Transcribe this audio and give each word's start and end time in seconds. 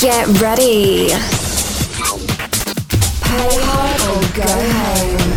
Get 0.00 0.26
ready. 0.40 1.08
Pay 3.20 3.52
hard 3.60 4.00
or 4.08 4.22
go 4.34 4.48
home. 4.80 5.28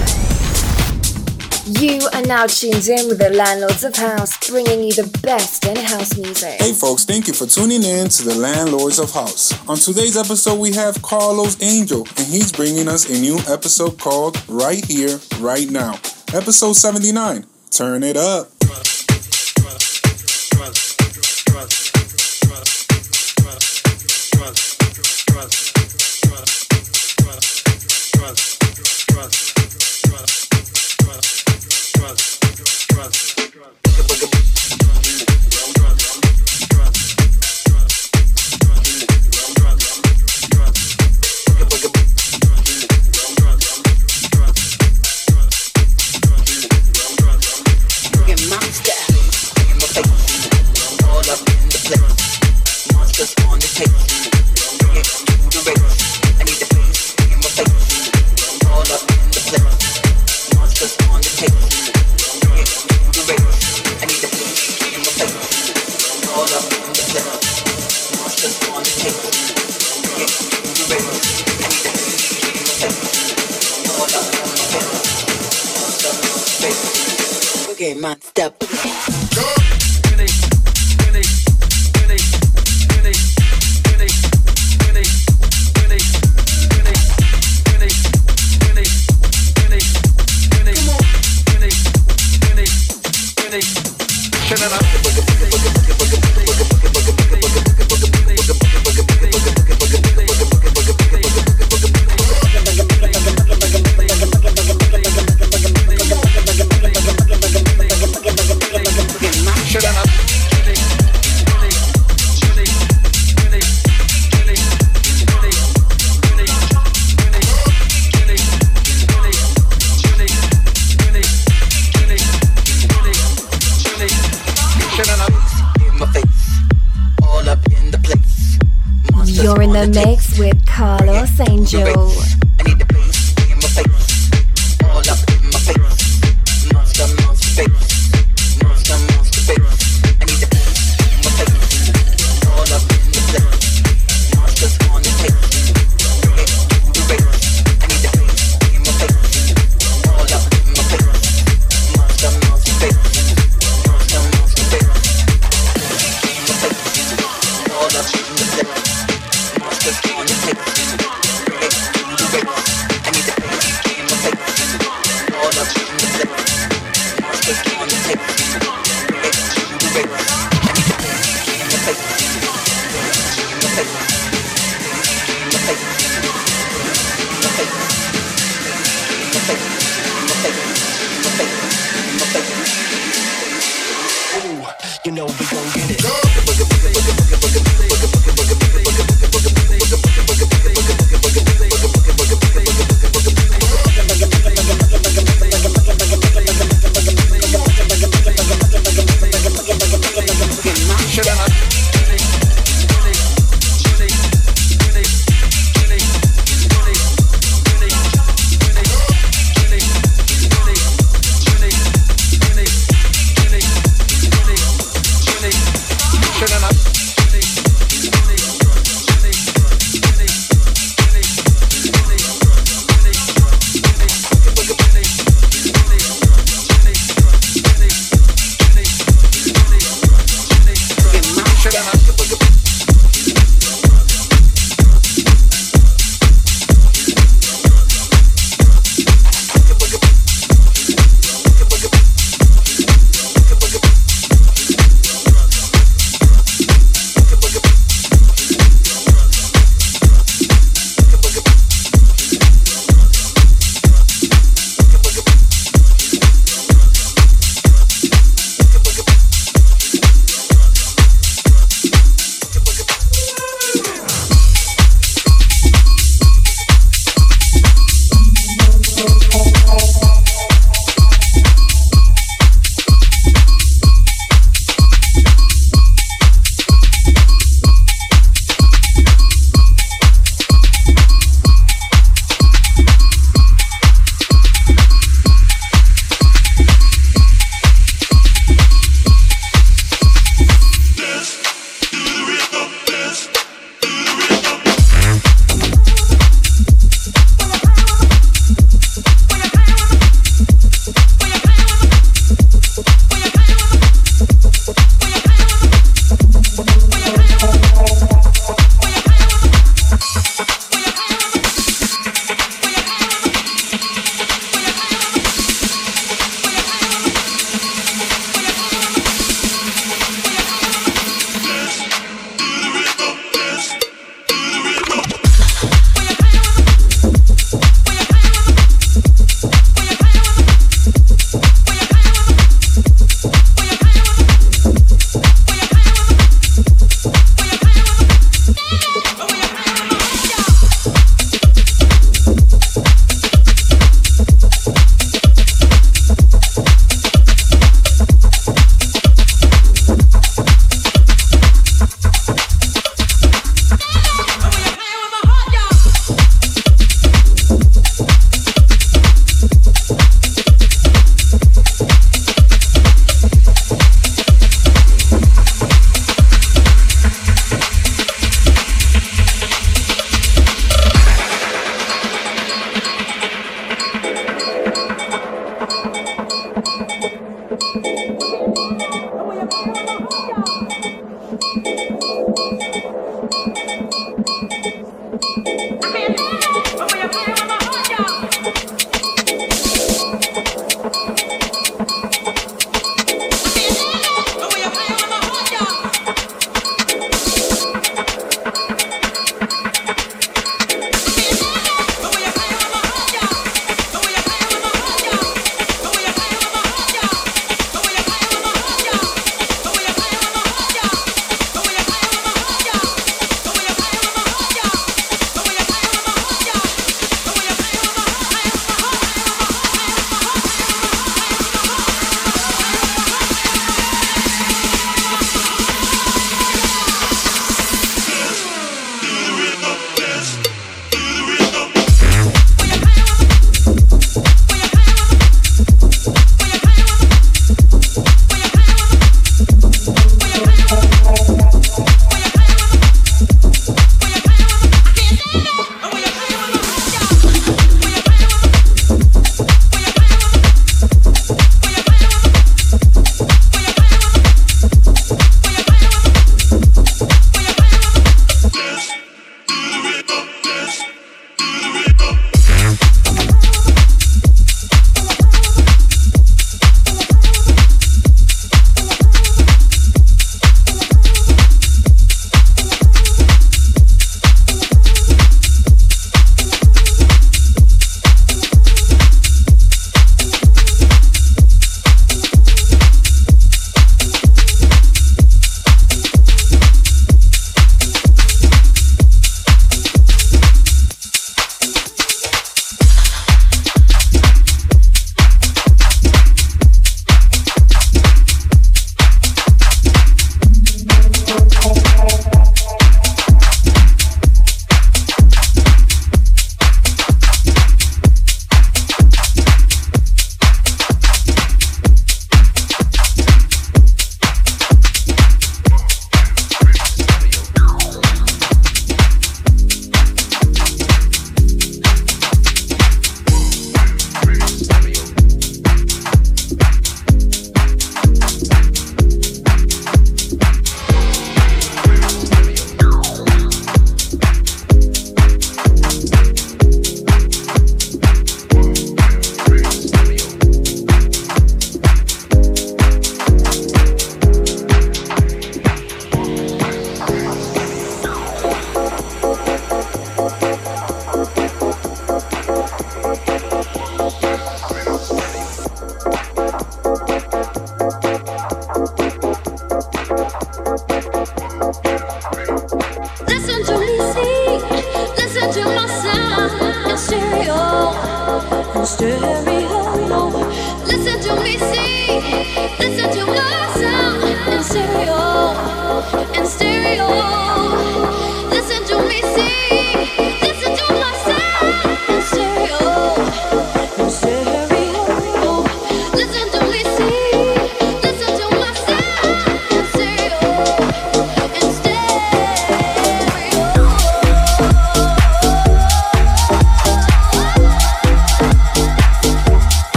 You 1.81 2.07
are 2.13 2.21
now 2.21 2.47
tuned 2.47 2.87
in 2.87 3.09
with 3.09 3.19
the 3.19 3.31
Landlords 3.31 3.83
of 3.83 3.93
House, 3.97 4.37
bringing 4.49 4.85
you 4.85 4.93
the 4.93 5.19
best 5.21 5.65
in 5.65 5.75
house 5.75 6.17
music. 6.17 6.61
Hey 6.61 6.71
folks, 6.71 7.03
thank 7.03 7.27
you 7.27 7.33
for 7.33 7.45
tuning 7.45 7.83
in 7.83 8.07
to 8.07 8.23
the 8.23 8.35
Landlords 8.35 8.99
of 8.99 9.11
House. 9.11 9.51
On 9.67 9.75
today's 9.75 10.15
episode, 10.15 10.57
we 10.57 10.71
have 10.71 11.01
Carlos 11.01 11.61
Angel, 11.61 12.07
and 12.15 12.25
he's 12.25 12.53
bringing 12.53 12.87
us 12.87 13.09
a 13.09 13.19
new 13.19 13.39
episode 13.49 13.99
called 13.99 14.41
Right 14.47 14.85
Here, 14.85 15.19
Right 15.39 15.69
Now. 15.69 15.95
Episode 16.33 16.77
79. 16.77 17.45
Turn 17.69 18.01
it 18.01 18.15
up. 18.15 18.52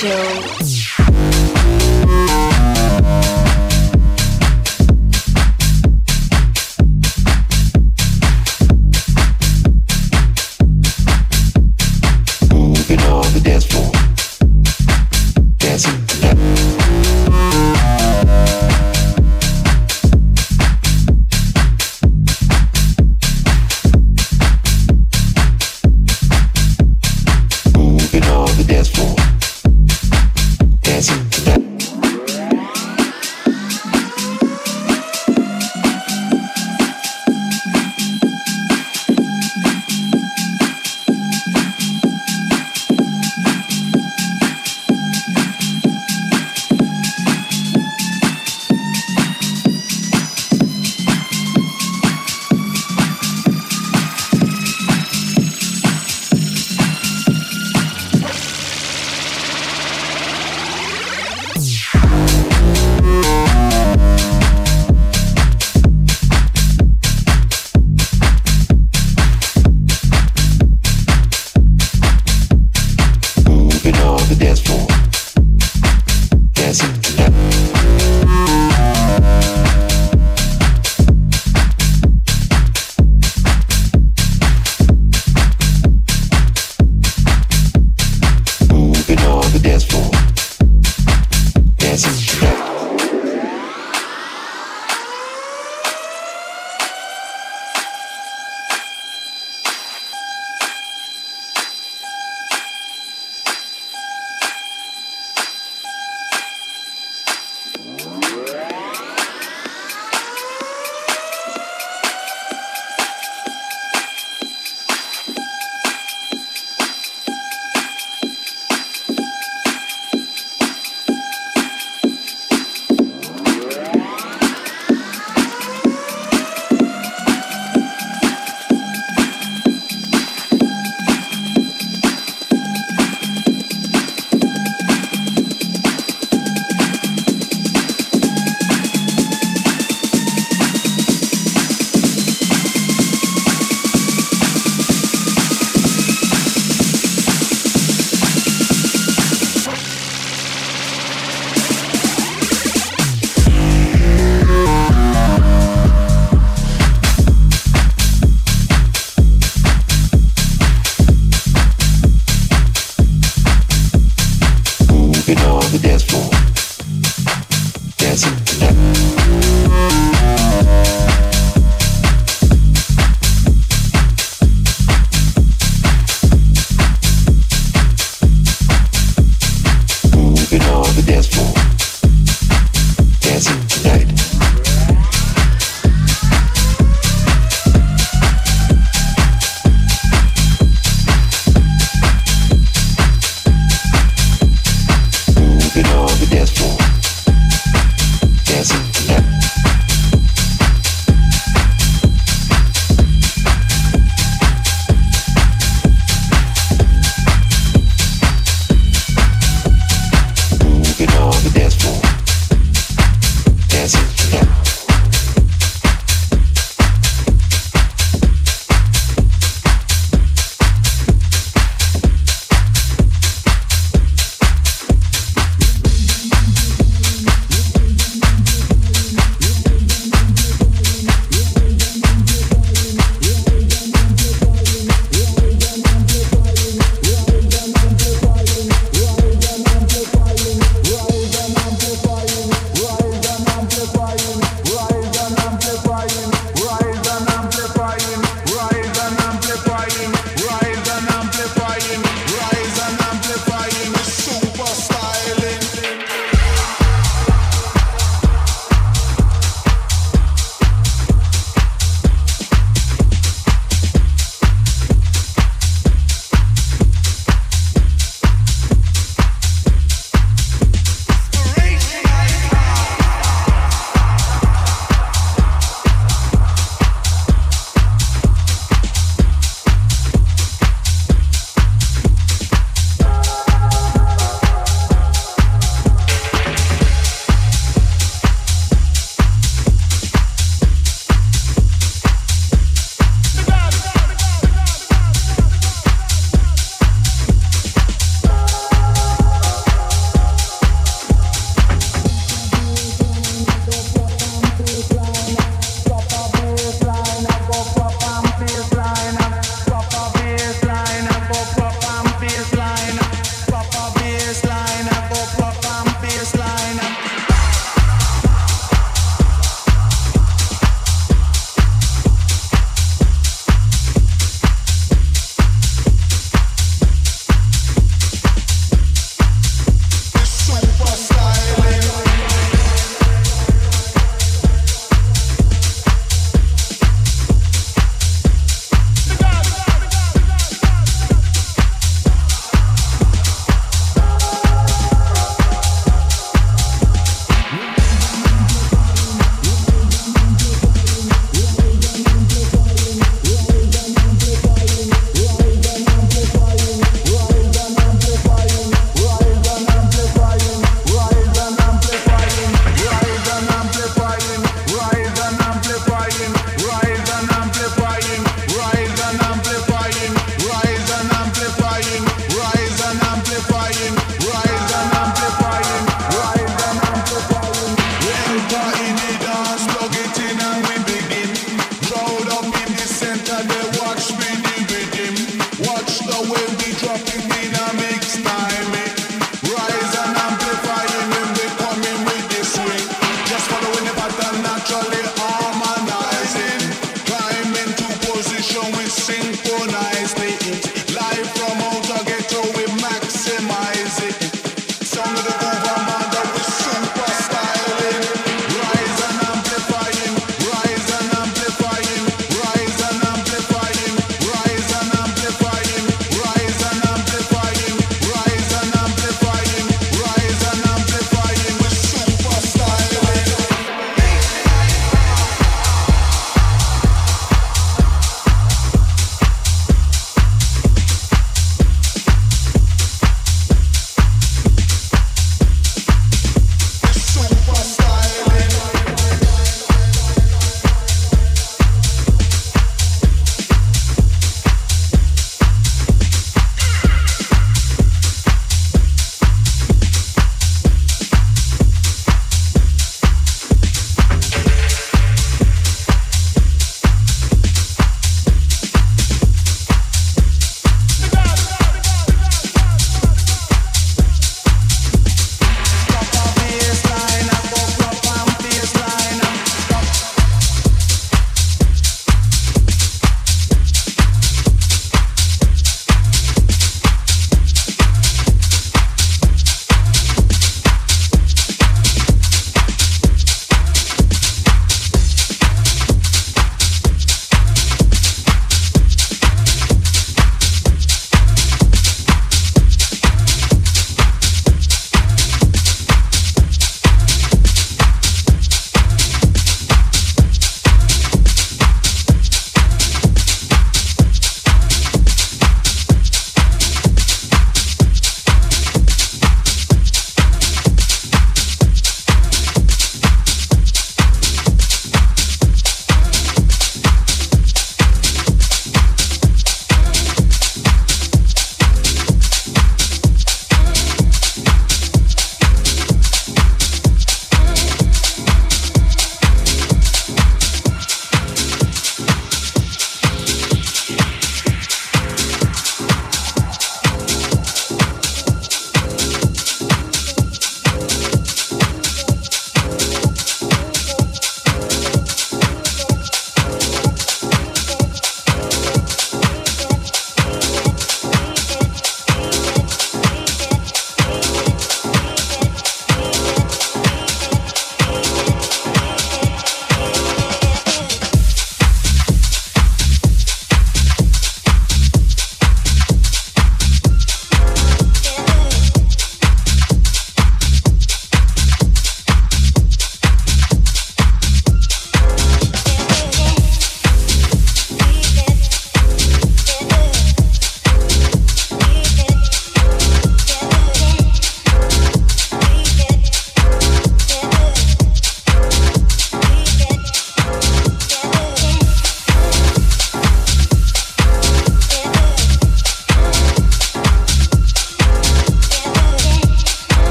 Angel. 0.00 0.37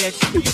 House 0.00 0.47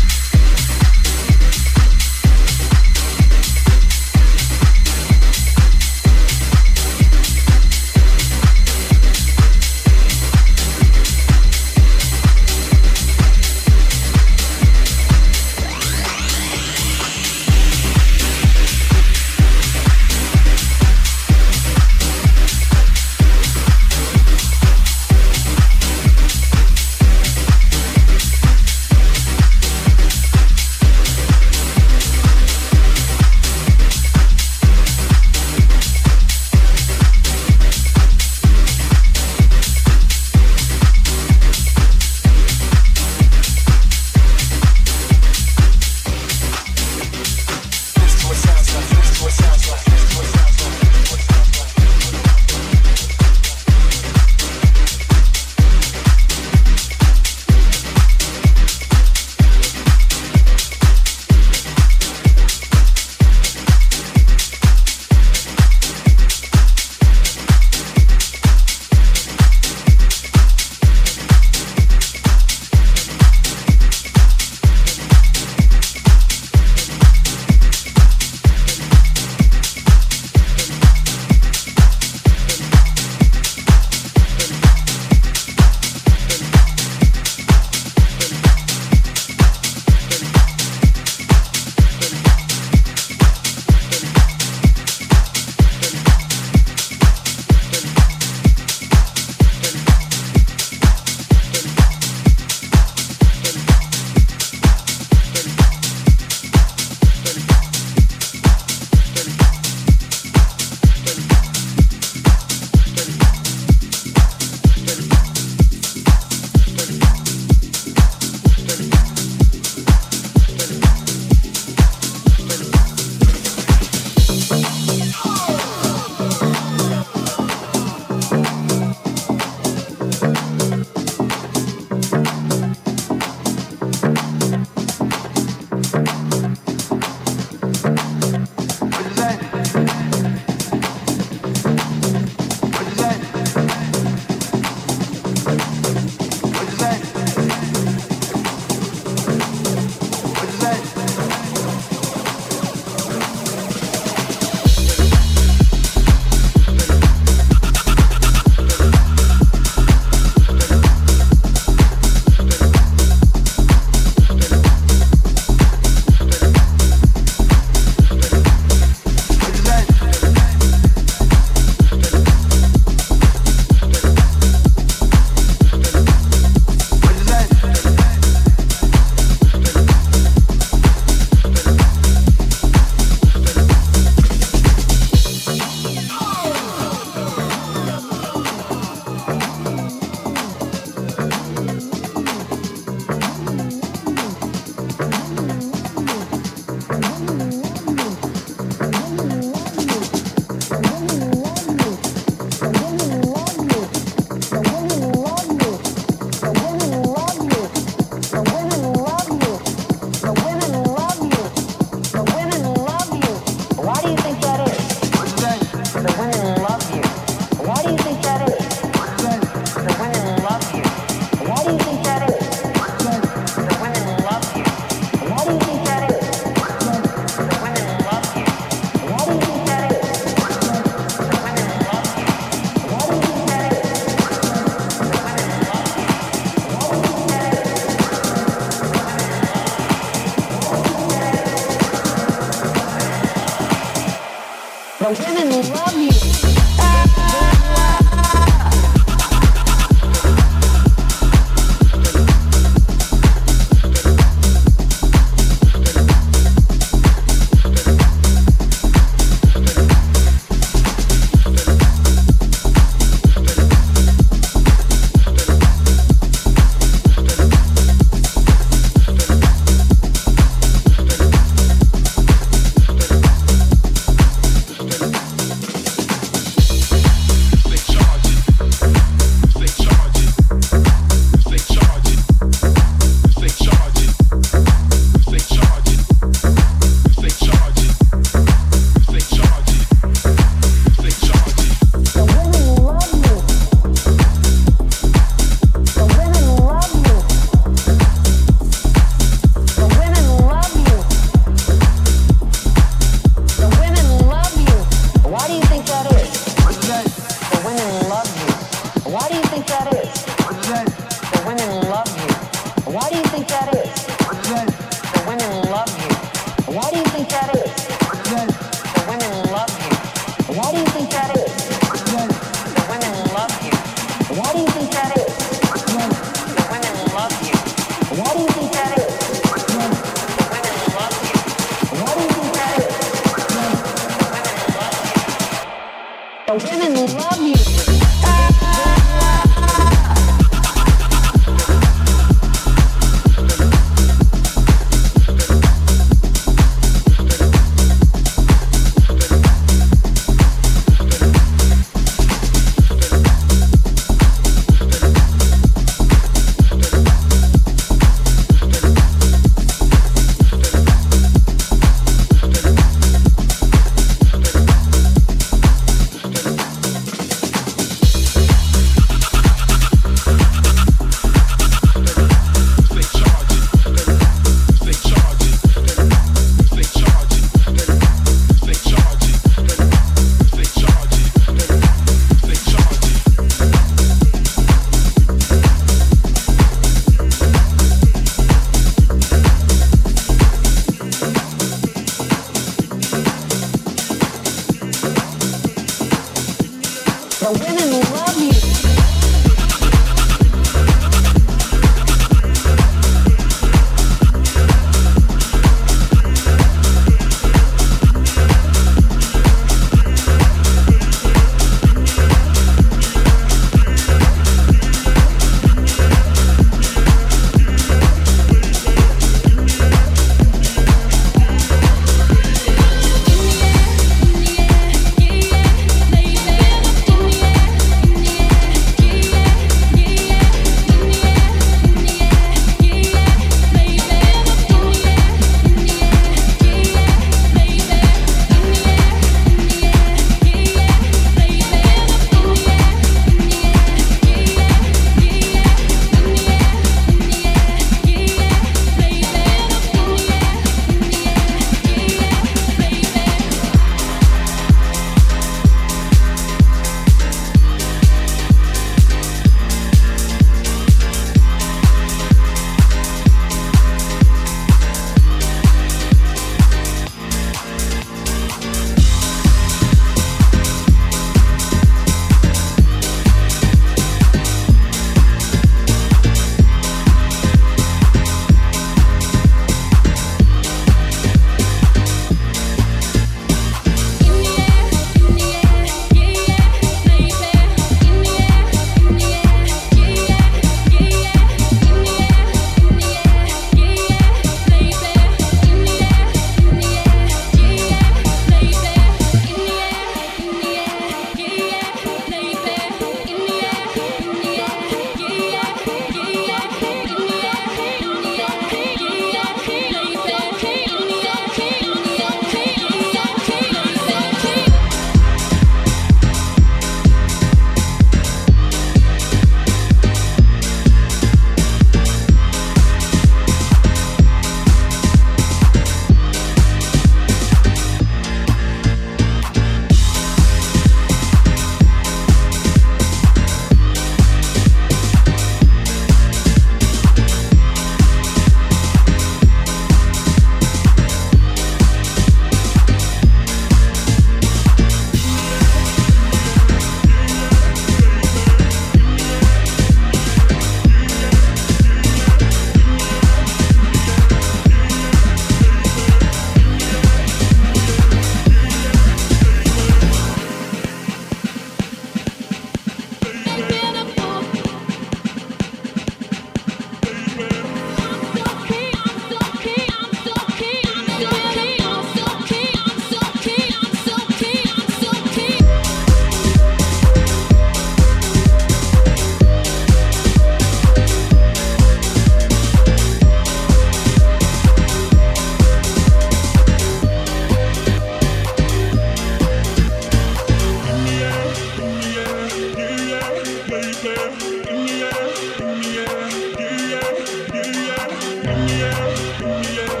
yeah. 599.01 600.00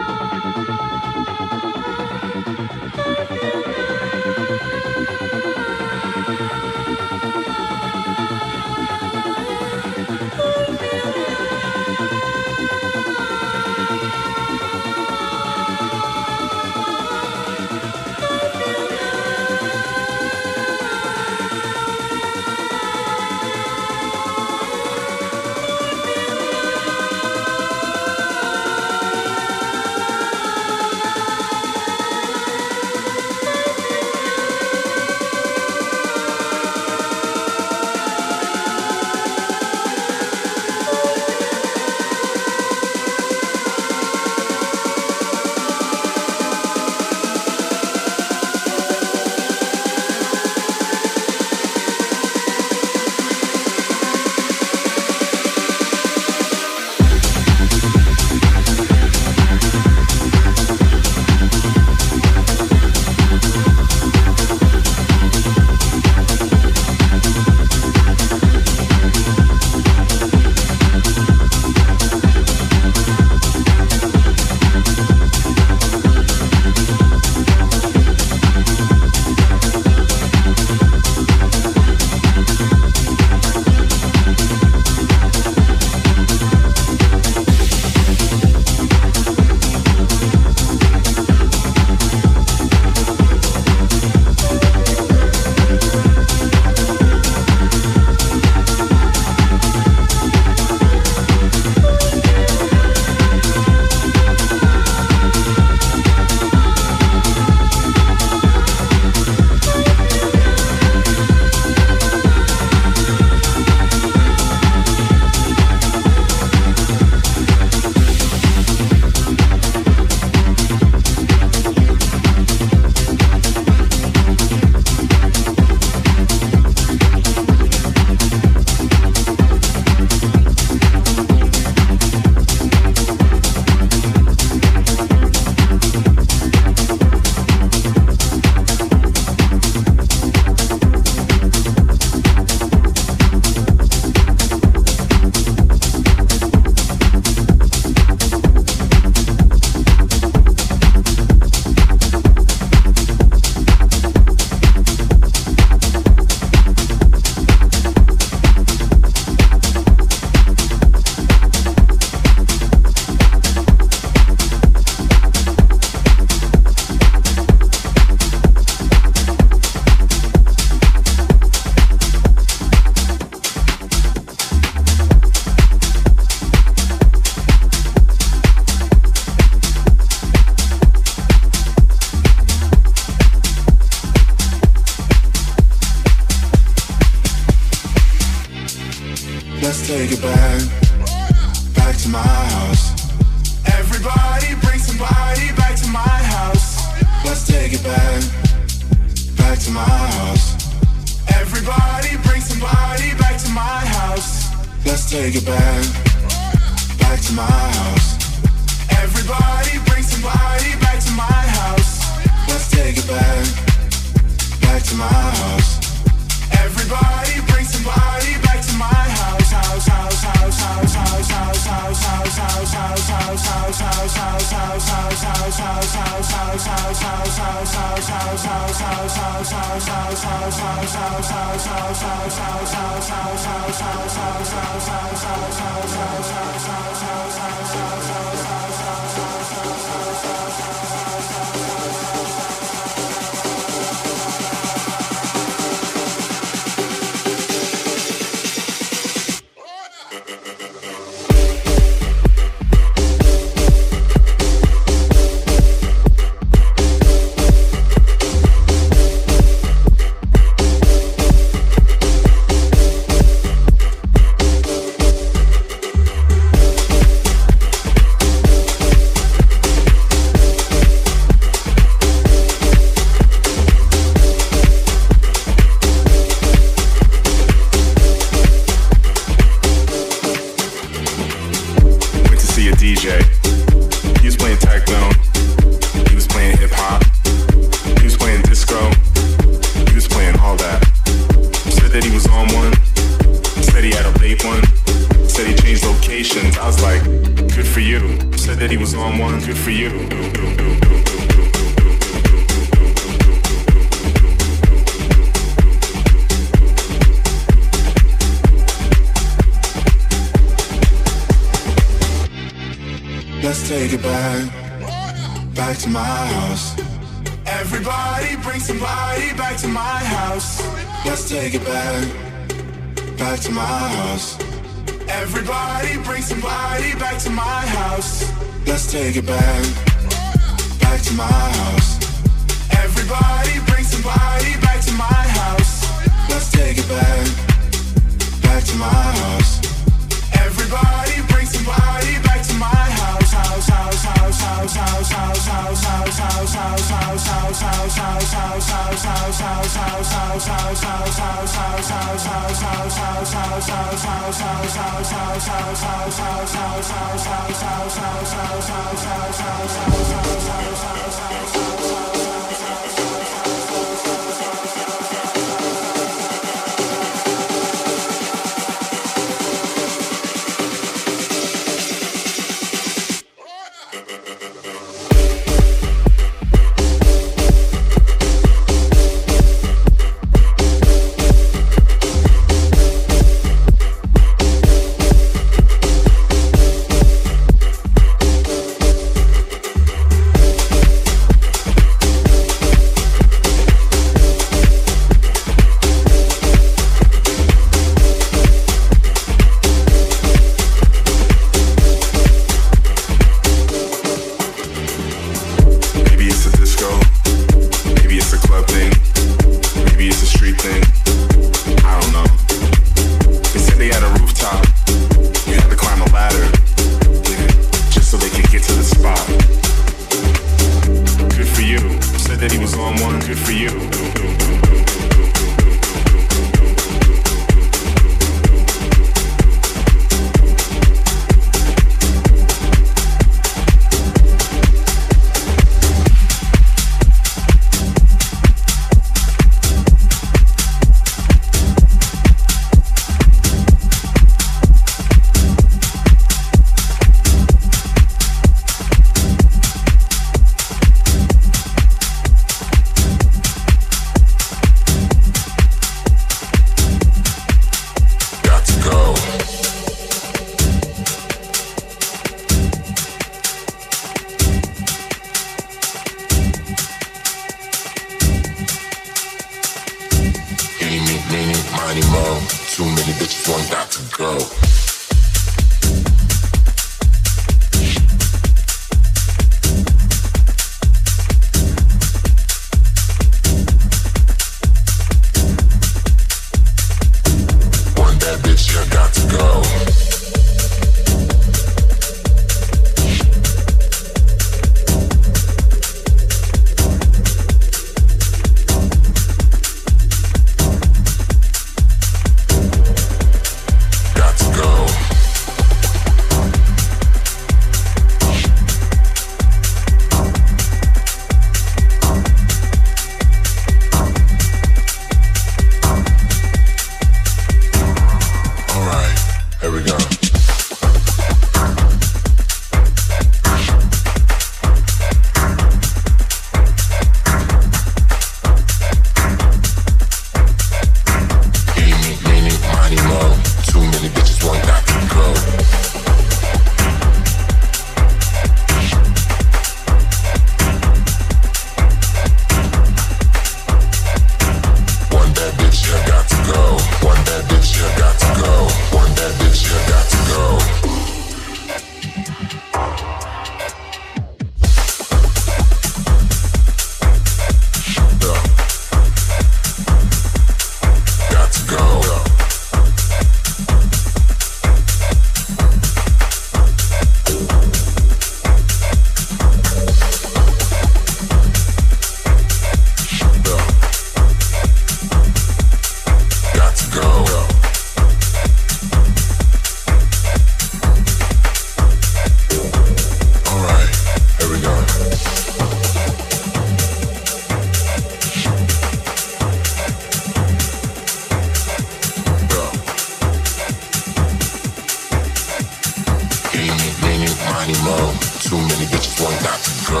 just 599.00 599.20
want 599.20 599.38
that 599.40 599.60
to 599.62 599.70
go. 599.86 600.00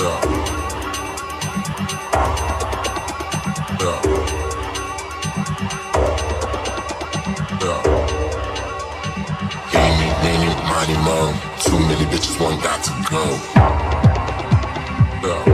Yeah. 0.00 0.18
Yeah. 3.80 3.98
Yeah. 7.62 7.80
Any, 9.74 10.08
many, 10.22 10.50
mighty 10.70 10.96
mo. 11.02 11.18
Too 11.60 11.78
many 11.80 12.04
bitches 12.06 12.36
want 12.40 12.62
that 12.62 12.80
to 12.84 12.92
go. 13.10 13.24
Yeah. 15.28 15.53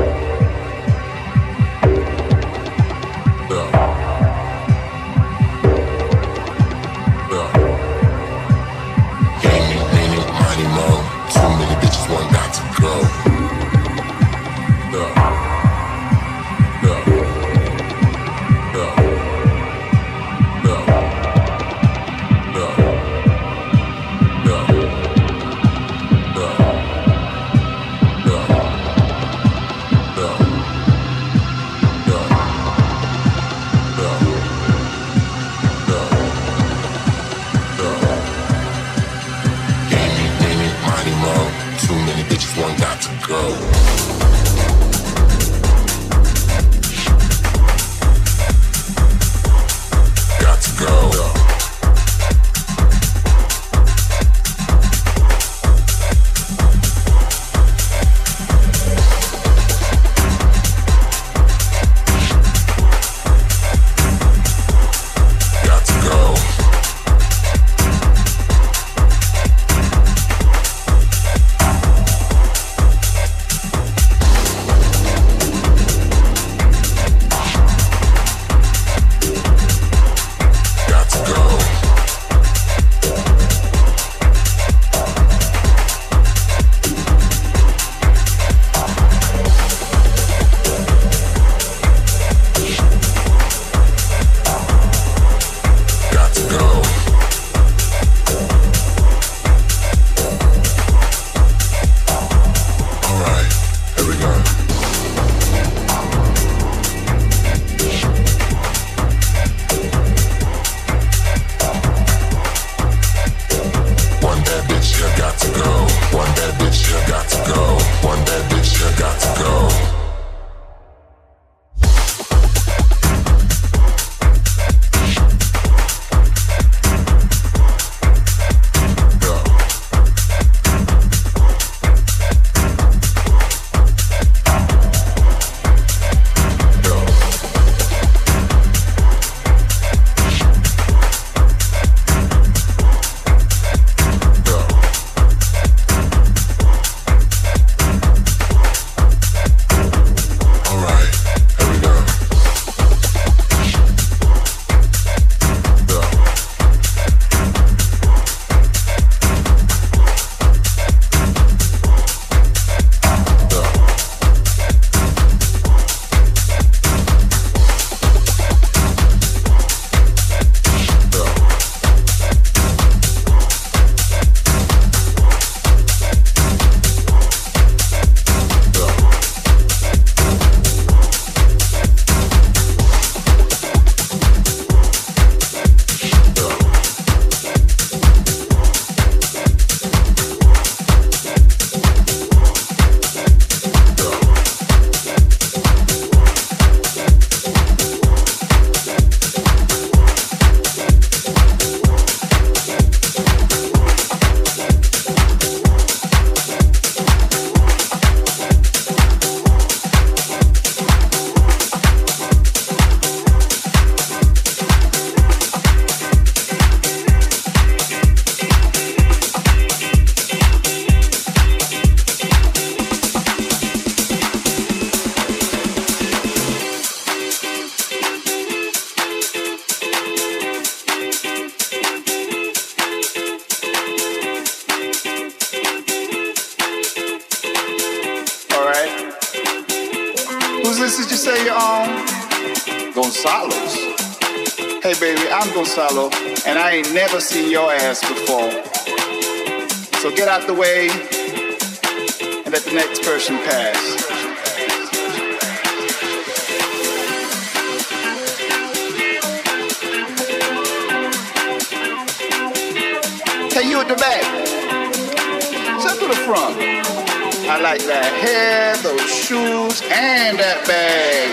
hair, 268.21 268.77
those 268.79 269.01
shoes, 269.09 269.83
and 269.91 270.39
that 270.39 270.67
bag. 270.67 271.31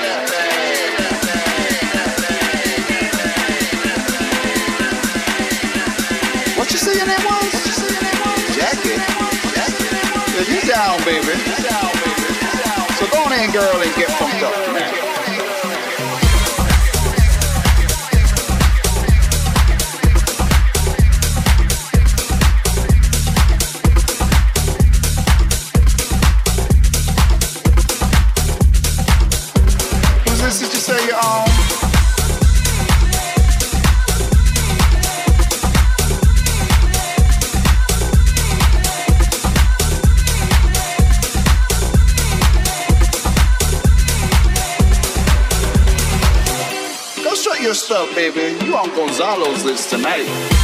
What 6.57 6.71
you 6.71 6.77
saying 6.77 7.07
that 7.07 7.23
was? 7.27 7.51
Jacket. 8.55 8.99
Yeah, 9.53 10.47
you 10.47 10.61
down, 10.67 10.97
baby. 11.03 11.35
So 12.97 13.05
go 13.11 13.23
on 13.25 13.33
in, 13.33 13.51
girl, 13.51 13.81
and 13.81 13.93
get 13.95 14.09
fucked 14.17 14.43
up. 14.43 14.76
Gonzalo's 49.27 49.65
list 49.65 49.89
tonight. 49.89 50.56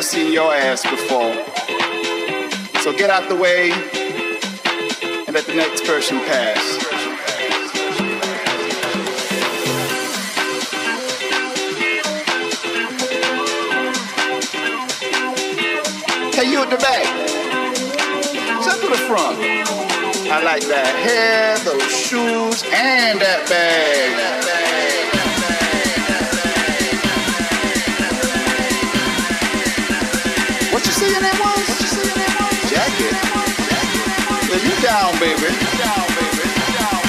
Never 0.00 0.08
seen 0.08 0.32
your 0.32 0.54
ass 0.54 0.82
before. 0.82 1.34
So 2.80 2.96
get 2.96 3.10
out 3.10 3.28
the 3.28 3.36
way 3.36 3.70
and 5.26 5.34
let 5.34 5.44
the 5.44 5.54
next 5.54 5.84
person 5.84 6.18
pass. 6.20 6.78
Hey, 16.34 16.50
you 16.50 16.62
at 16.62 16.70
the 16.70 16.78
back. 16.78 17.04
Step 18.62 18.80
to 18.80 18.88
the 18.88 18.96
front. 19.06 19.38
I 20.30 20.42
like 20.42 20.62
that 20.62 20.94
hair, 21.04 21.58
those 21.58 21.82
shoes, 21.92 22.62
and 22.72 23.20
that 23.20 23.46
bag. 23.50 24.49
Down, 34.90 35.12
baby. 35.20 35.46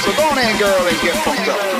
So 0.03 0.11
go 0.13 0.23
on 0.29 0.37
in, 0.37 0.55
girl, 0.59 0.85
and 0.85 1.01
get 1.01 1.15
funked 1.25 1.49
up 1.49 1.71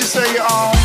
you 0.00 0.08
say 0.08 0.32
you're 0.34 0.81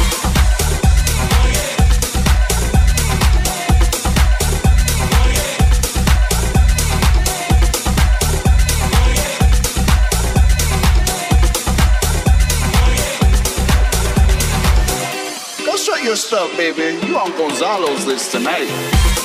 baby. 16.56 17.06
You 17.08 17.18
on 17.18 17.32
Gonzalo's 17.32 18.06
list 18.06 18.32
tonight. 18.32 19.17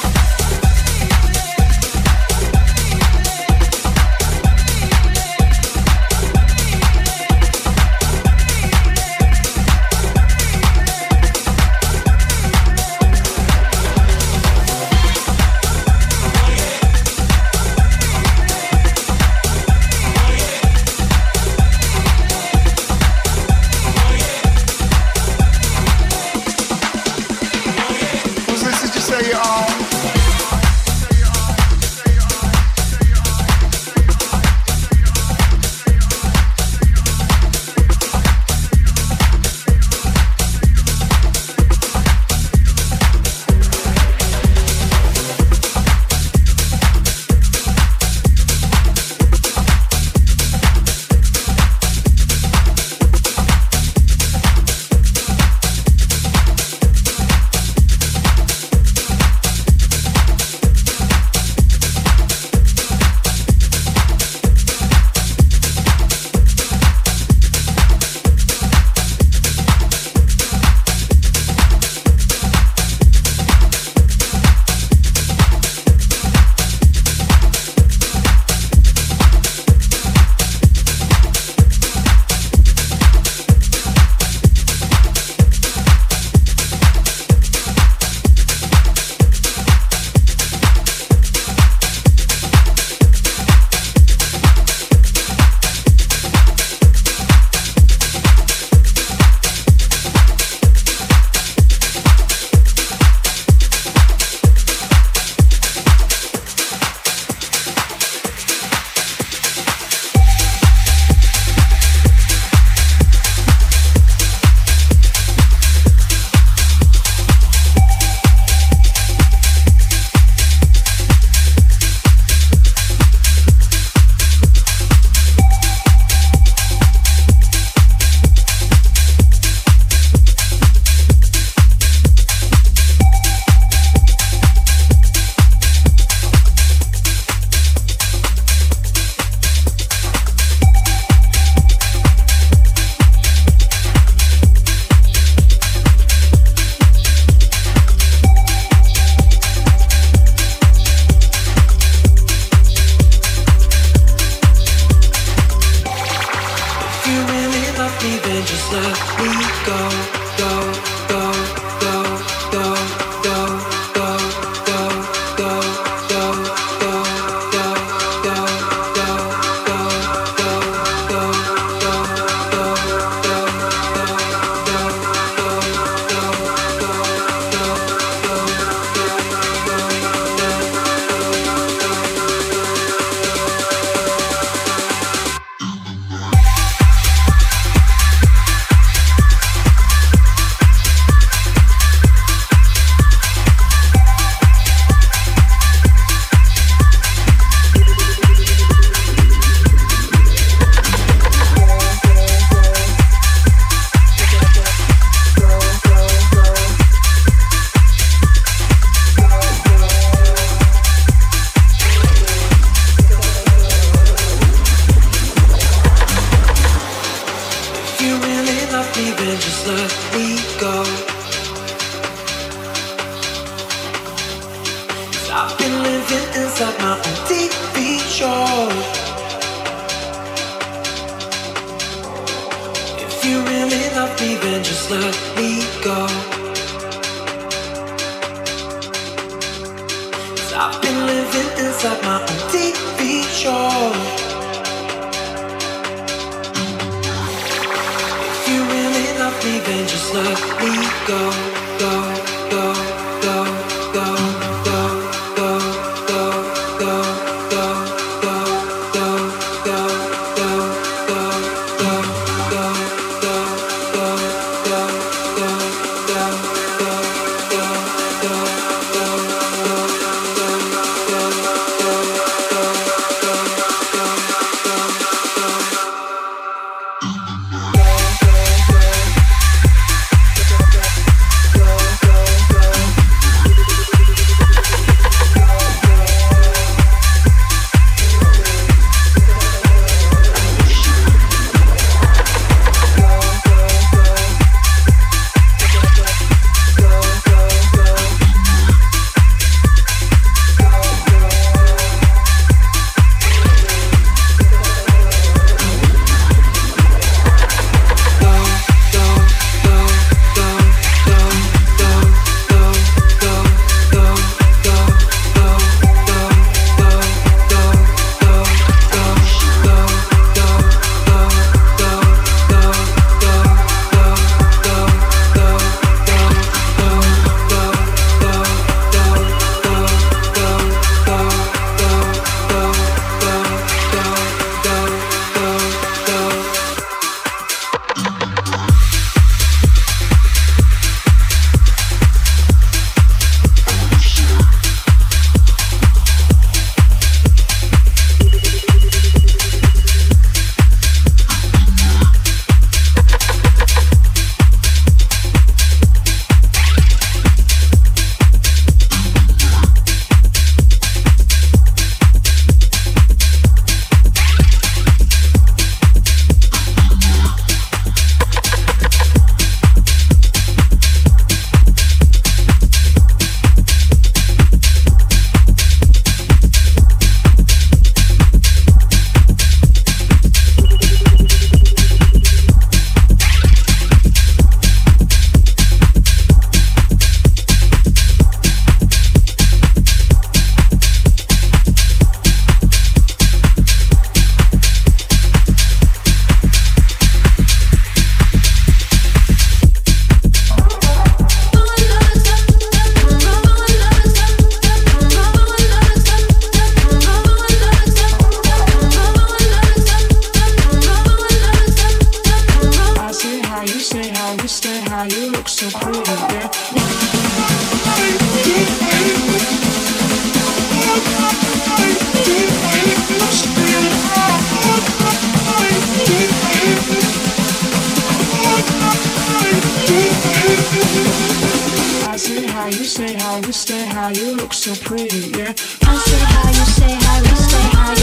how 433.32 433.38
you 433.38 433.52
stay, 433.52 433.86
how 433.86 434.09
you 434.09 434.36
look 434.36 434.52
so 434.52 434.74
pretty, 434.84 435.30
yeah. 435.30 435.54
I 435.84 435.96
say 436.04 436.18
how 436.32 436.48
you 436.48 436.66
say 436.76 436.92
how 436.92 437.16
you 437.16 437.34
stay, 437.34 437.66
how 437.72 437.90
you 437.92 438.01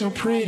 so 0.00 0.08
pretty. 0.08 0.39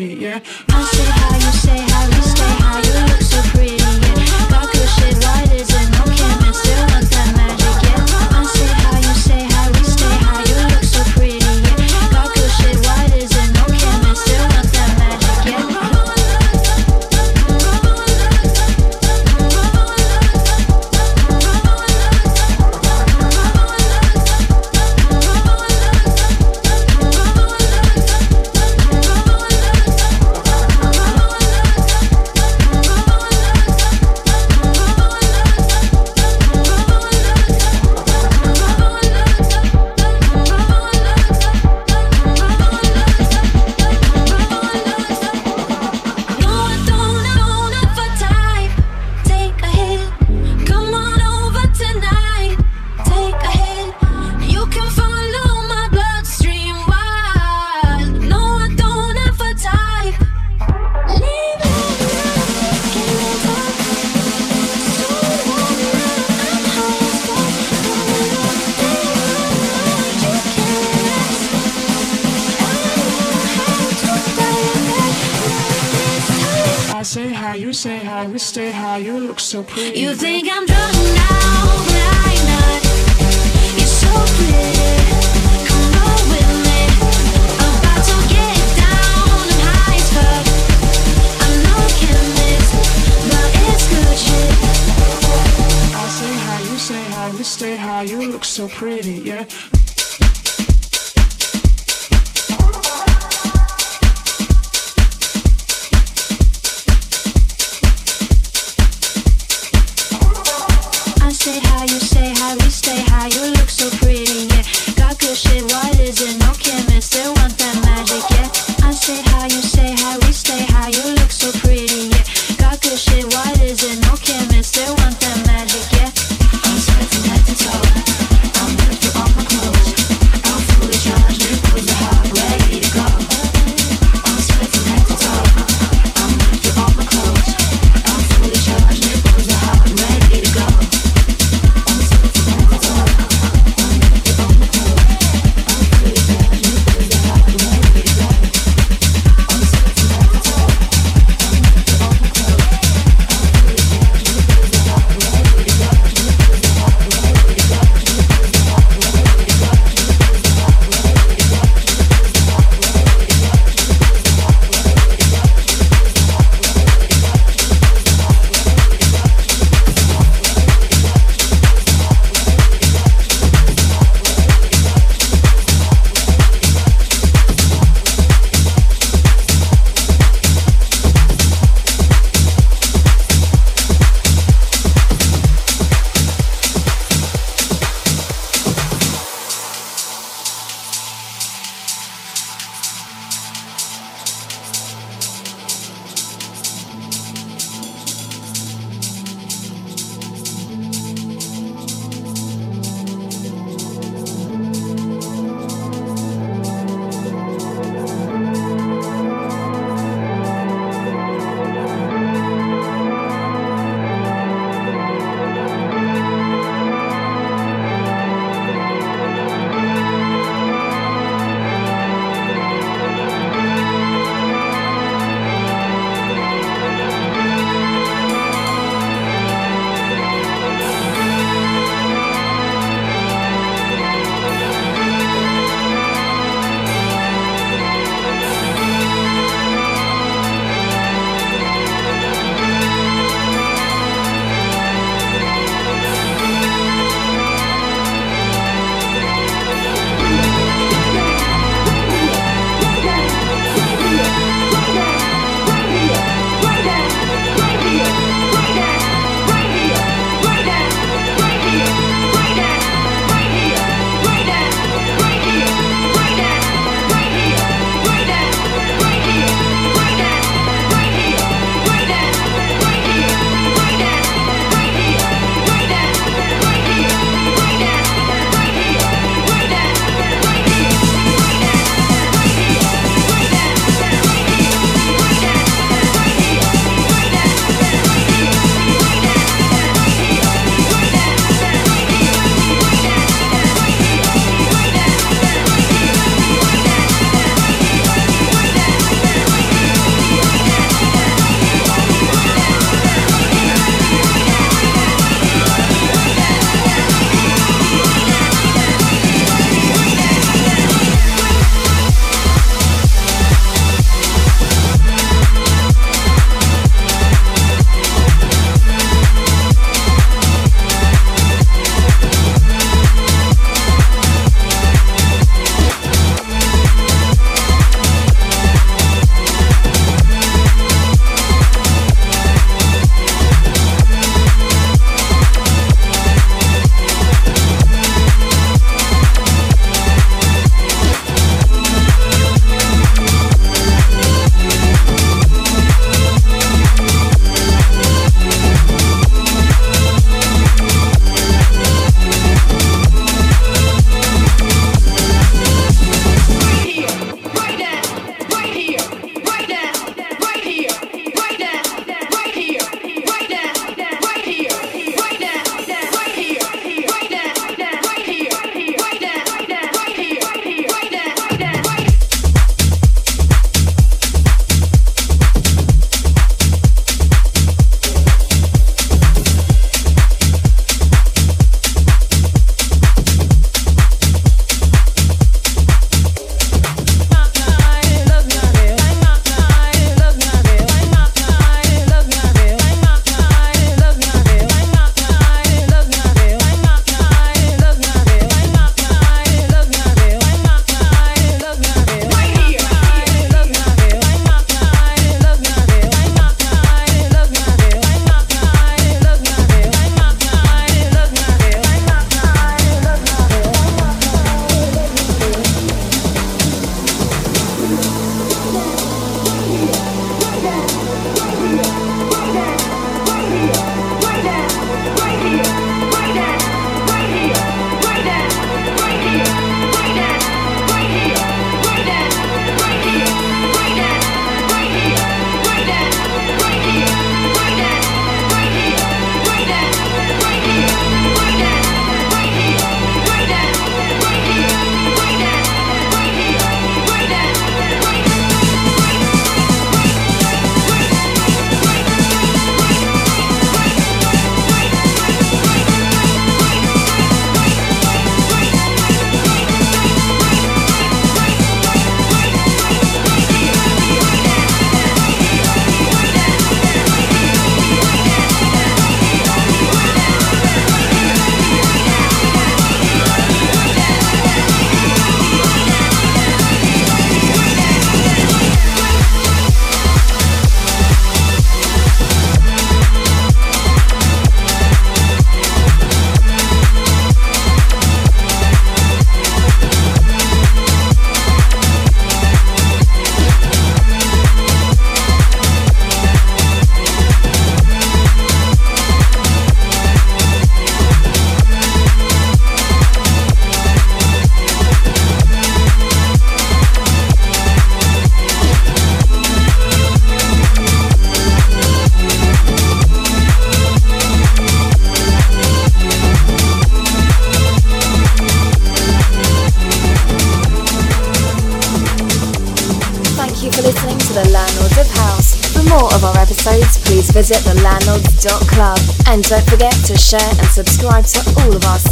And 529.29 529.45
don't 529.45 529.65
forget 529.71 529.93
to 530.07 530.17
share 530.17 530.41
and 530.41 530.67
subscribe 530.67 531.25
to 531.27 531.61
all 531.61 531.77
of 531.77 531.85
our. 531.85 532.12